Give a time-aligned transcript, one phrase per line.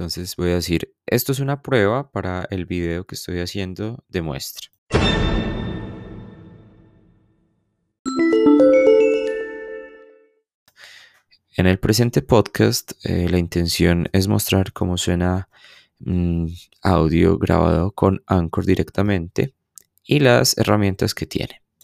[0.00, 4.22] Entonces voy a decir, esto es una prueba para el video que estoy haciendo de
[4.22, 4.70] muestra.
[11.54, 15.50] En el presente podcast, eh, la intención es mostrar cómo suena
[15.98, 16.46] mm,
[16.80, 19.52] audio grabado con Anchor directamente
[20.02, 21.60] y las herramientas que tiene.